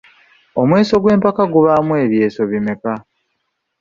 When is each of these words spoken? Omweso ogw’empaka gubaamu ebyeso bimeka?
Omweso 0.61 0.93
ogw’empaka 0.97 1.43
gubaamu 1.53 1.93
ebyeso 2.03 2.41
bimeka? 2.51 2.93